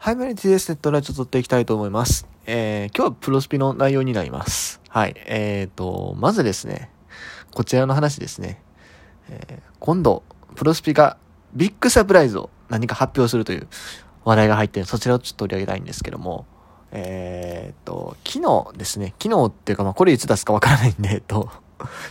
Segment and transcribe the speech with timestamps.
[0.00, 2.28] はい、マリ TS ネットラジオ撮っていきたいと思います。
[2.46, 4.80] えー、今日はプロスピの内容になります。
[4.88, 6.88] はい、えーと、まずですね、
[7.52, 8.62] こちらの話ですね。
[9.28, 10.22] えー今度、
[10.54, 11.16] プロスピが
[11.52, 13.66] ビッグサプライズを何か発表するという
[14.24, 16.46] 話題が入ってるそちらをちょっと取り上げたいんですけども、
[16.92, 21.50] えーと、昨日ですね、昨日っていうか、まあ、これいつ出すかわからないんで、えっと、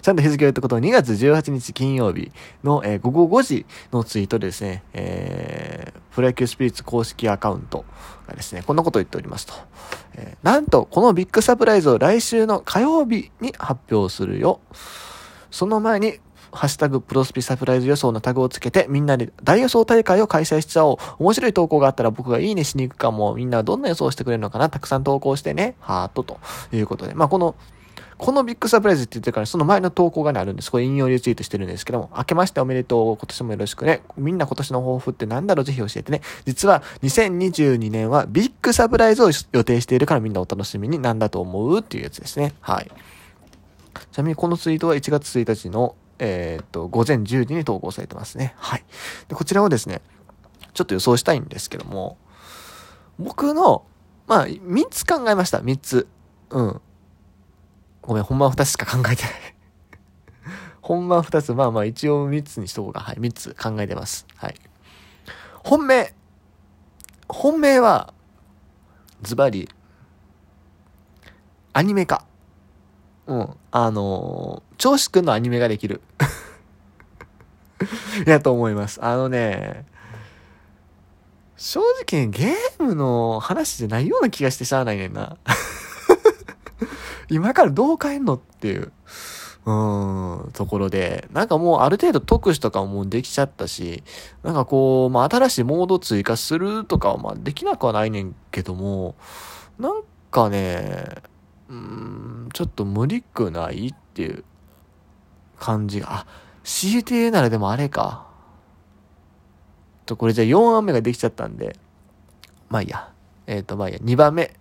[0.01, 2.31] ちゃんと日付を言ったことは2月18日金曜日
[2.63, 7.85] の、えー午後5時のツイートでですね、えー、プロ野球スピリッツ公式アカウント
[8.27, 9.53] がですね、こんなことを言っておりますと。
[10.15, 14.59] えーなんと、このビッグサプライズを来週の火曜日に発表するよ。
[15.51, 16.19] その前に、
[16.51, 20.97] ハッシュタグプロスピサプライズ予想のタグをつけて、みんなで大予想大会を開催しちゃおう。
[21.19, 23.35] 面白い投稿があったら僕がいいねしに行くかも。
[23.35, 25.75] みんなはどんな予想してくれるのかなたくさん投稿してね。
[25.79, 26.39] ハートと
[26.71, 27.13] いうことで。
[27.13, 27.55] まあ、この、
[28.17, 30.71] このビッグサプライズって言ってるから、その前の投稿がね、あるんです。
[30.71, 33.17] これ引用リツイートしてるんですけども、明けましておめでとう。
[33.17, 34.01] 今年もよろしくね。
[34.17, 35.63] みんな今年の抱負って何だろう？
[35.63, 36.21] ぜひ教えてね。
[36.45, 42.55] 実は、2022年はビッグサプライズを予定しているからみんなお楽しみになんだと思うっていうやつですね。
[42.61, 42.91] はい。
[44.11, 48.55] ちなみにこのツイートは1月1日の、えーっと、午前10時に投稿されてますね。
[48.57, 48.85] はい。
[49.27, 50.01] で、こちらをですね、
[50.73, 52.17] ちょっと予想したいんですけども、
[53.19, 53.85] 僕の、
[54.27, 55.59] まあ、3つ考えました。
[55.59, 56.07] 3つ。
[56.49, 56.81] うん。
[58.07, 59.33] ごめん、ほんまは2つしか考えてない。
[60.81, 61.53] ほんまは2つ。
[61.53, 63.01] まあまあ、一応3つにしとこうか。
[63.01, 63.17] はい。
[63.17, 64.25] 3つ考えてます。
[64.37, 64.55] はい。
[65.65, 66.15] 本命。
[67.27, 68.13] 本命は、
[69.21, 69.69] ズバリ、
[71.73, 72.25] アニメ化。
[73.25, 73.57] うん。
[73.71, 76.01] あのー、調子くんのアニメができる。
[78.25, 79.03] やと思います。
[79.03, 79.85] あのね、
[81.57, 85.35] 正直ゲームの話じゃないような気がしてしゃあないねんな。
[87.29, 88.91] 今からどう変えんのっていう、
[89.65, 89.71] う
[90.47, 94.03] ん、ところで、なんかもうある程度特殊とかももうできちゃったし、
[94.43, 99.15] なんかこう、まあ新しいモード追加するとかはまできなくはないねんけども、
[99.77, 101.05] なんかね、
[101.69, 104.45] うん、ちょっと無理くないっていう
[105.59, 106.27] 感じが、あ、
[106.63, 108.27] 強いて言うならでもあれか。
[110.05, 111.75] と、これじゃあ4番目ができちゃったんで、
[112.69, 113.11] まあいいや。
[113.45, 113.99] えっ、と、まあいいや。
[113.99, 114.53] 2番目。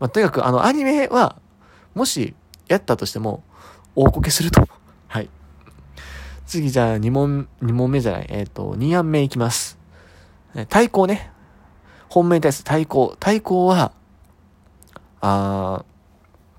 [0.00, 1.40] まあとにかくあのアニメは、
[1.98, 2.34] もし
[2.68, 3.42] やったとしても、
[3.96, 4.68] 大こけすると。
[5.08, 5.28] はい。
[6.46, 8.26] 次じゃあ2問、2問目じゃない。
[8.28, 9.76] えっ、と、2案目いきます。
[10.68, 11.32] 対抗ね。
[12.08, 13.16] 本命に対する対抗。
[13.18, 13.90] 対抗は、
[15.20, 15.84] あ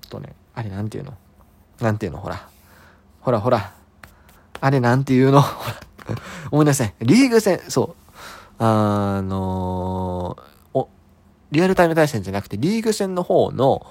[0.02, 1.14] ー、とね、あれなんていうの？
[1.80, 2.18] なんていうの？
[2.18, 2.46] ほら。
[3.22, 3.72] ほらほら。
[4.60, 5.40] あれなんていうの？
[5.40, 5.76] ほら。
[6.50, 6.92] 思い出せん。
[7.00, 7.96] リーグ戦、そ
[8.58, 8.62] う。
[8.62, 10.88] あのーお、
[11.50, 13.86] リアルタイム対戦じゃなくて、リーグ戦の方の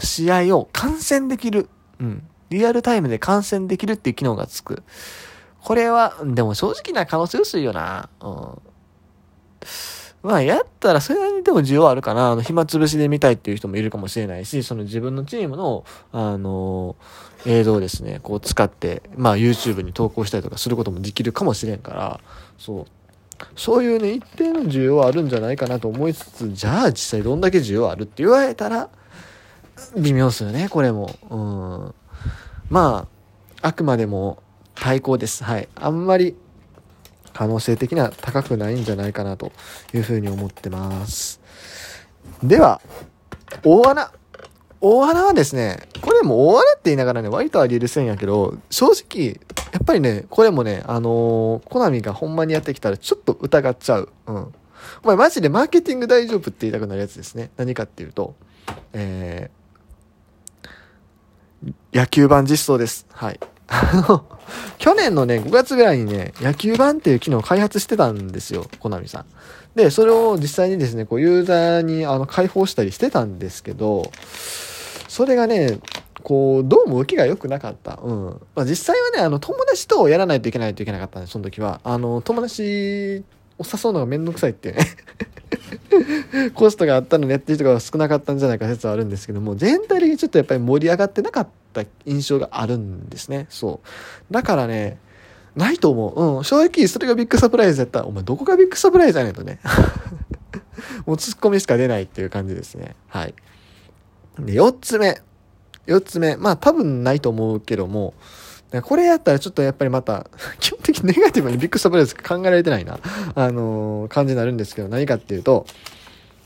[0.00, 1.68] 試合を観戦できる。
[2.00, 2.22] うん。
[2.50, 4.82] リアルタイムで観戦できるっていう機能がつく。
[5.62, 8.08] これは、でも正直な可能性薄いよな。
[8.20, 8.58] うん。
[10.22, 12.30] まあ、やったらそれなりにでも需要あるかな。
[12.32, 16.96] あの、暇つぶしで見たいっていう人もいるかもしれないし、その自分のチームの、あの
[17.44, 22.20] 映像をですね、こう使って、まあ YouTube に投稿したりとかすることもできるかもしれんから、
[22.56, 22.86] そう。
[23.56, 28.90] そういうね、一定の需要はあるんじゃないかなと思いつつ、じゃあ実際どんだけ需要あるって言われたら、
[29.96, 31.14] 微妙っすよね、これも。
[31.30, 31.94] うん。
[32.70, 33.08] ま
[33.62, 34.42] あ、あくまでも
[34.74, 35.44] 対抗です。
[35.44, 35.68] はい。
[35.74, 36.36] あんまり
[37.32, 39.52] 可能性的には高くないんじゃないかなと
[39.94, 41.40] いうふうに思ってます。
[42.42, 42.80] では、
[43.64, 44.12] 大穴。
[44.80, 49.40] 大穴はですね、これも大穴って言いながらね、割とあり得る線やけど、正直、
[49.72, 54.08] やっぱりね、これもね、あのーコナミがほんまにやってきたらちょっと疑っちゃう。
[54.26, 54.34] うん。
[55.04, 57.50] お前マジでマーケティング大丈夫って言いたくなるやつですね。
[57.56, 58.34] 何かっていうと、
[58.92, 59.61] えー、
[61.92, 63.06] 野球版実装です。
[63.12, 63.40] はい。
[63.68, 64.24] あの、
[64.78, 69.24] 去年のね、5月ぐらいにね、野球版っていう機能を開発してたんですよ、コナミさん。
[69.74, 74.10] で、それを実際にですね、こうユーザーにあの開放したりしてたんですけど、
[75.08, 75.78] それがね、
[76.22, 77.98] こう、どうも受けが良くなかった。
[78.02, 78.24] うん。
[78.54, 81.80] まあ、実際はね、あの、友達とやらないといけないといけなかったんで、その時は。
[81.84, 83.24] あの、友達
[83.58, 84.78] を誘うのがめんどくさいってね。
[86.54, 93.46] コストがあったのでやってる人が少なかったんじゃないか説はあるんですけども、全体的にちょっとやっぱり盛り上がってなかった印象があるんですね。
[93.48, 93.80] そ
[94.30, 94.32] う。
[94.32, 94.98] だからね、
[95.56, 96.36] ないと思う。
[96.38, 96.44] うん。
[96.44, 99.60] 正直、それがビッグサプライズやったら、お前どこがビッグサプライズやねんとね。
[101.06, 102.96] もうツッコミしか出ないっていう感じですね。
[103.08, 103.34] はい。
[104.38, 105.20] で、四つ目。
[105.86, 106.36] 四つ目。
[106.36, 108.14] まあ多分ないと思うけども、
[108.80, 110.26] これやったらちょっとやっぱりまた、
[110.58, 112.98] 基本的にネガティブにビッグサプライズ考えられてないな、
[113.34, 115.66] あのー感じになるんですけど、何かっていうと、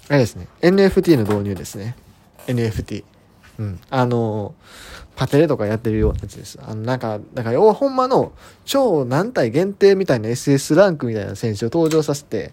[0.09, 1.97] あれですね、NFT の導入ですね。
[2.47, 3.05] NFT。
[3.59, 3.81] うん。
[3.91, 4.55] あの
[5.17, 6.59] パテレとかやってるようなやつです。
[6.63, 8.33] あの、なんか、だから要はほんまの
[8.67, 12.53] 超何体限定みたいな SS ランクみたいな選手を登場させて、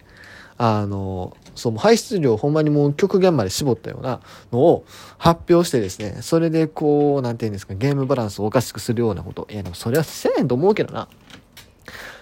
[0.57, 4.21] あの、その排出量ほんまにもう極限まで絞ったような
[4.51, 4.85] のを
[5.17, 9.45] 発表してですね、それでこう、なんていうんですか、ゲームバランスをおかしくするようなこと。
[9.51, 11.09] いやでもそれはせえへんと思うけどな。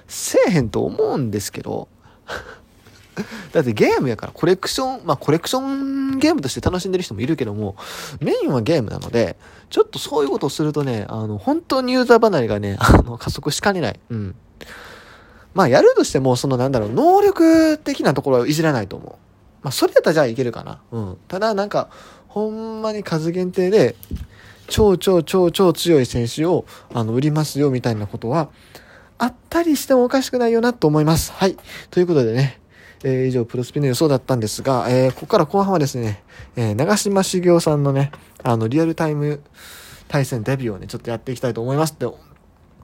[0.07, 1.88] せえへんと思うんですけど、
[3.52, 7.75] だってゲームやからコレクション、まあコレクションゲームとして楽しんでる人もいるけども、
[8.19, 9.38] メインはゲームなので、
[9.69, 14.00] ちょっとそういうことをするとね、あの、本当にユーザー離れがね、 あの、加速しかねない。
[14.10, 14.36] うん。
[15.54, 19.10] まあやるとしても、そのなんだろう、能力的なところはいじらないと思う。
[19.63, 20.80] まあそれだったらじゃあいけるかな。
[20.92, 21.18] うん。
[21.28, 21.90] ただなんか、
[22.28, 23.96] ほんまに数限定で、
[24.69, 26.63] 超超超超強い選手を、
[26.94, 28.50] あの、売りますよみたいなことは、
[29.18, 31.34] あったりしてもおかしくないよなと思います。
[31.34, 31.58] はい。
[31.92, 32.61] ということでね、
[33.03, 36.24] えー、以上、プロスピの予想だったんですが、えー、ここから後半はですね、
[36.56, 38.12] えー、長島茂雄さんのね、
[38.44, 39.42] あの、リアルタイム
[40.07, 42.06] 対戦デビューをね、ちょっとやっていきたいと思いますって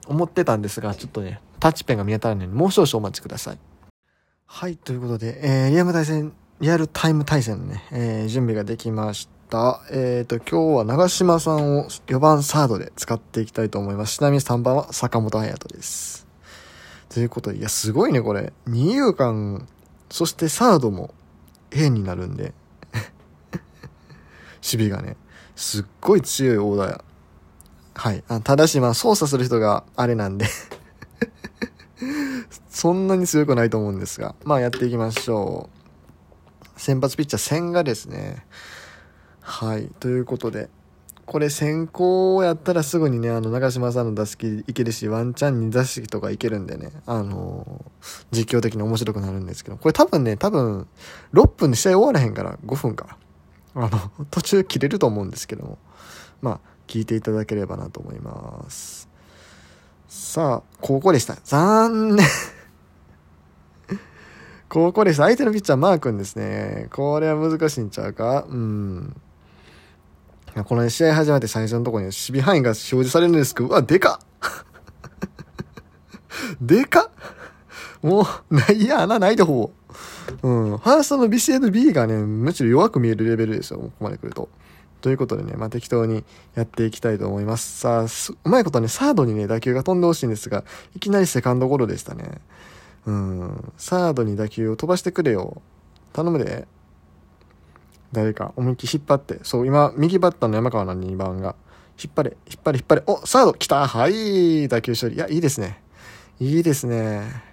[0.06, 3.58] 思ってたんですが、ちょっとね、タッチペンが見当たらないので、もう少々お待ちください。
[4.46, 9.82] はい、ということで、えー、リアム対戦、リアルタイム対戦のね、えー、準備ができました。
[9.90, 14.16] えっ、ー、と、今日は長島さんを4番サードで使っていきたいと思います。
[14.16, 16.26] ちなみに3番は坂本隼人です。
[17.10, 18.52] ということで、いや、すごいね、これ。
[18.66, 19.68] 二遊間
[20.10, 21.14] そしてサードも
[21.70, 22.54] A になるんで
[24.64, 25.16] 守備がね、
[25.54, 27.04] すっごい強いオーダーや。
[27.94, 28.22] はい。
[28.28, 30.46] あただし、まあ、操作する人があれなんで
[32.70, 35.68] そんなに強くないと思うんですが、まあ、やっていきましょ
[36.76, 36.80] う。
[36.80, 38.46] 先発ピッチャー、千賀ですね。
[39.40, 39.88] はい。
[39.98, 40.70] ということで、
[41.28, 50.88] これ先行をやったらすぐにね、あの、長嶋さんの打席いけるし、ワンチャン2打席とかいけるんでね、あのー、実況的に面白くなるんですけど、これ多分ね、多分、
[51.34, 53.18] 6分で試合終わらへんから、5分か。
[53.74, 53.90] あの、
[54.32, 55.76] 途中切れると思うんですけども、
[56.40, 59.06] まあ、聞いていただければなと思います。
[60.08, 61.36] さあ、ここでした。
[61.44, 62.24] 残念
[64.70, 65.24] ここでした。
[65.24, 66.88] 相手のピッチャー、マー君ですね。
[66.90, 68.46] これは難しいんちゃうか？
[68.48, 69.14] うん。
[70.64, 74.20] この、試合始まって最初のところに守備範囲が表示されるんですけど、うわ、でか
[76.60, 77.10] でか
[78.02, 79.70] もう、ないや、穴ないでほぼ。
[80.42, 80.78] うん。
[80.78, 84.48] ファーストのビシエド B がね、むしろ弱く見えるレベルですよ、ここまで来ると。
[85.00, 86.24] ということでね、まあ、適当に
[86.54, 87.80] やっていきたいと思います。
[87.80, 90.64] さあ、うまいことね、サードにね、打球が飛んでほしいんですが、
[90.96, 92.40] いきなりセカンドゴロでしたね。
[93.06, 93.72] うん。
[93.76, 95.62] サードに打球を飛ばしてくれよ。
[96.12, 96.66] 頼むで。
[98.12, 99.40] 誰か思いっきり引っ張って。
[99.42, 101.54] そう、今、右バッターの山川の2番が、
[102.02, 103.02] 引っ張れ、引っ張れ、引っ張れ。
[103.06, 105.16] お、サード来たはい打球処理。
[105.16, 105.82] いや、いいですね。
[106.40, 107.48] いいですね。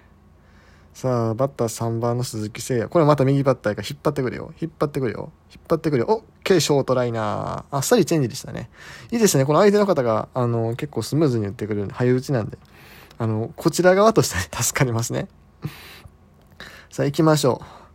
[0.94, 2.88] さあ、バッター3番の鈴木誠也。
[2.88, 4.54] これまた右バッターが引っ張ってくれよ。
[4.58, 5.30] 引っ張ってくれよ。
[5.52, 6.06] 引っ張ってくれよ。
[6.08, 7.76] オッケー、ショートライナー。
[7.76, 8.70] あっさりチェンジでしたね。
[9.10, 9.44] いいですね。
[9.44, 12.56] この相手の方が、あの、結構スムーズに打ってくる早打ちなんで。
[13.18, 15.28] あの、こちら側としては助かりますね。
[16.88, 17.85] さあ、行きましょう。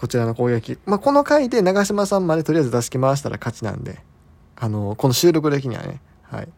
[0.00, 0.78] こちらの攻撃。
[0.86, 4.00] まあ、この回で長島さんまでとりあえず出し回したら勝ちなんで、
[4.56, 6.48] あの、この収録的にはね、はい。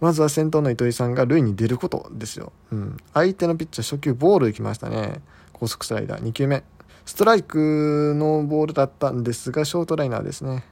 [0.00, 2.52] まずは先頭の糸井さんが塁に出ることですよ。
[2.72, 2.96] うん。
[3.14, 5.20] 相手のピッチャー初球ボール行きましたね。
[5.52, 6.64] 高速スライダー2球目。
[7.06, 10.64] ストライクのボールだったんですが、ショートライナーですね。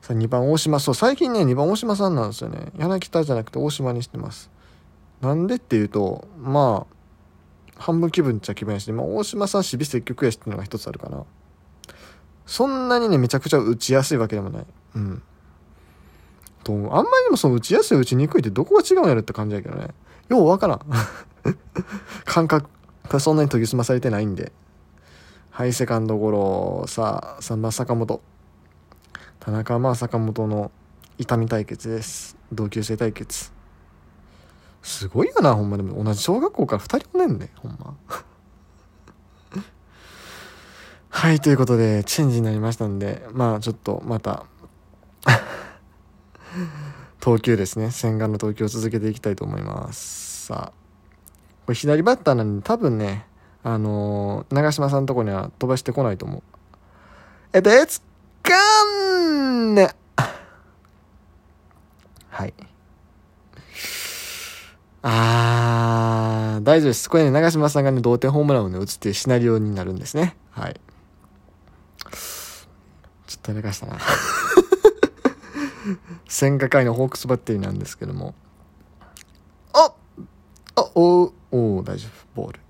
[0.00, 0.80] さあ、2番大島。
[0.80, 2.72] そう、最近ね、2番大島さんなんですよね。
[2.76, 4.50] 柳田じゃなくて大島にしてます。
[5.20, 6.96] なんでっていうと、まあ、
[7.78, 11.24] 半分気分っちゃ気分やし、まあ、大島さん守備積極やしっていうのが一つあるかな。
[12.46, 14.66] そんなにね、めちゃくちゃ打ちやすいわけでもない。
[14.94, 15.22] うん。
[16.62, 19.88] と、あんまりにもその打ちやすい打ちにくいってどこが違うんやろって感じやけどね。
[20.28, 20.80] ようわからん。
[22.24, 22.68] 感覚
[23.08, 24.52] がそんなに研ぎ澄まされてないんで。
[25.50, 26.84] はい、セカンドゴロ。
[26.88, 28.20] さあ、3番坂本。
[29.40, 30.70] 田中まあ坂本の
[31.18, 32.36] 痛み対決です。
[32.52, 33.52] 同級生対決。
[34.82, 36.02] すごいよな、ほんまでも。
[36.02, 37.96] 同じ小学校から2人おねんで、ほんま。
[41.16, 44.44] はい、ということで、チェンジになりましたんで、まあちょっとまた
[47.20, 47.90] 投球ですね。
[47.90, 50.48] 洗顔の投球を続けていきたいと思います。
[50.48, 50.72] さあ、
[51.64, 53.26] これ左バッターなんで多分ね、
[53.64, 56.42] あのー、長嶋さんのとこには飛ばしてこないと思う。
[57.54, 58.02] えっと、えつ
[58.42, 58.52] か
[58.84, 59.94] んね
[62.28, 62.52] はい。
[65.00, 67.08] あー、大丈夫です。
[67.08, 70.36] これね、長嶋さんがね、同点ホームランをね、打つっていうシナリオになるんですね。
[70.50, 70.78] はい。
[73.46, 73.98] ちょっとやらかしたな。
[76.26, 78.34] 千賀界のホークスバッテリーなんですけども。
[79.72, 79.92] あ
[80.74, 82.42] あ、おお大丈夫。
[82.42, 82.60] ボール。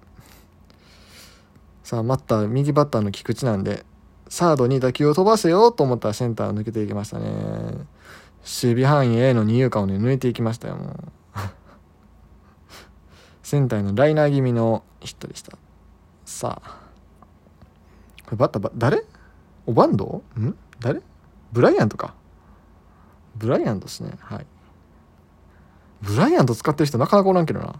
[1.82, 3.86] さあ、また右バッターの菊池なんで、
[4.28, 7.30] サードに打球を飛ばせようと思ったらセンター抜けていきましたね。
[7.30, 7.86] 守
[8.44, 11.12] 備範囲 A の二遊間をね、抜いていきましたよ、もう。
[13.42, 15.56] センターのライナー気味のヒットでした。
[16.26, 16.80] さあ。
[18.26, 19.06] これバッター、誰？
[19.66, 20.54] オバンドん？
[20.80, 21.02] 誰？
[21.52, 22.14] ブライアントか。
[23.36, 24.12] ブライアントですね。
[24.20, 24.46] はい。
[26.02, 27.66] ブライアント使ってる人なかなかおらんけどな。
[27.66, 27.76] へ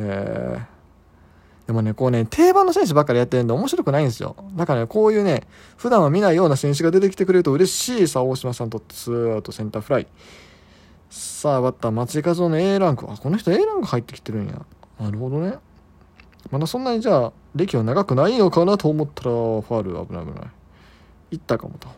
[0.00, 0.78] え。
[1.66, 4.36] でもね、こうね、定番の選手ばっかりやってるんで面白くないんですよ。
[4.56, 8.08] だからね、こういうね、普段は見ないような選手が出てきてくれると嬉しい。
[8.08, 10.06] さあ、大島さんとツーアウトセンターフライ。
[11.10, 13.04] さあ、バッター、松井稼頭央の A ランク。
[13.10, 14.64] あ、この人 A ランク入ってきてるんや。
[14.98, 15.58] なるほどね。
[16.50, 20.50] まだそんなにじゃあ、歴は長くないのかなと思ったら、ファール危ない危ない。
[21.30, 21.88] いったかもと、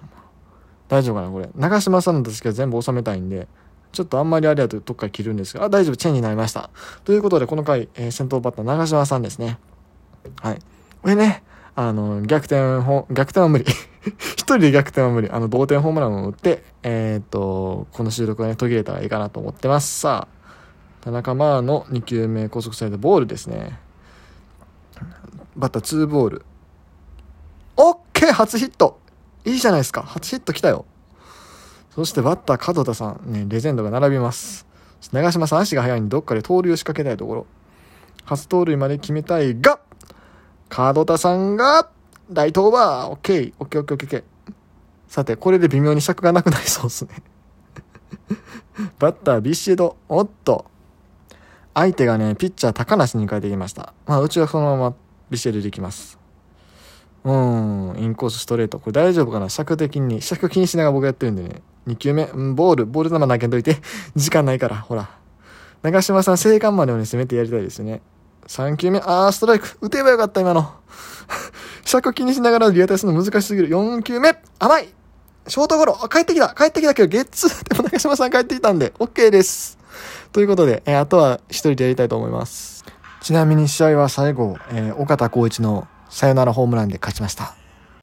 [0.88, 1.48] 大丈夫かなこれ。
[1.54, 3.48] 長嶋さんの打席は全部収めたいんで、
[3.92, 6.70] ちょっとあんまりあれやとどっか切るんですが、あ、大丈夫、チェーンになりました。
[7.04, 9.58] ということで、この回、えー、先頭バッター長嶋さんですね。
[10.40, 10.58] はい。
[11.02, 11.42] これね、
[11.74, 13.64] あの、逆転ほ、逆転は無理。
[14.36, 15.30] 一人で逆転は無理。
[15.30, 20.00] あの、同点ホームランを打って、えー、っと、この収録をね、途切れたらいいかなと思ってます。
[20.00, 20.40] さあ、
[21.00, 23.78] 田中マーの2球目高速サイドボールですね。
[25.56, 26.44] バッター2ボール。
[27.76, 28.99] オッケー初ヒット
[29.44, 30.02] いいじゃないですか。
[30.02, 30.84] 初ヒット来たよ。
[31.90, 34.66] そしてバッター門田さん、ね、レジェンドが並びます。
[35.12, 37.46] 長嶋さん足が速いんでどっかで盗塁を仕掛けたいところ。
[38.24, 39.80] 初盗塁まで決めたいが、
[40.70, 41.90] 門田さんが、
[42.30, 44.24] 大東バー、オッケー、オッケーオッケーオッケー。
[45.08, 47.10] さて、これで微妙に尺がなくなりそうですね
[49.00, 50.66] バッタービシュド、おっと。
[51.74, 53.94] 相手がね、ピッチャー高梨に変えてきました。
[54.06, 54.94] まあ、うちはそのまま
[55.28, 56.19] ビシエルでいきます。
[57.24, 58.78] うん、インコースストレート。
[58.78, 59.48] これ大丈夫かな？
[59.48, 61.62] 尺的に、尺気にしながら僕やってるんでね。
[61.86, 63.76] 2球目、うん、ボール、ボール球投げんといて。
[64.16, 65.10] 時間ないから、ほら。
[65.82, 68.02] 長嶋さん、生還までをね、攻めてやりたいですね。
[68.46, 69.76] 3球目、あー、ストライク。
[69.80, 70.72] 打てばよかった、今の。
[71.84, 73.68] 尺気にしながらリアタイするの難しすぎる。
[73.68, 74.88] 4球目、甘い
[75.46, 79.78] ショートゴロ、帰ってきた帰ってきたけど、ゲッツー でも長嶋さん帰ってきたんで、OK です。
[80.32, 82.84] ということで、えー、あとは一人でやりたいと思います。
[83.20, 87.59] ちなみに試合は最後、えー、岡田光一のサヨナラホームランで勝ちました。